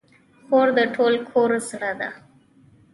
[0.45, 2.09] خور د ټول کور زړه ده.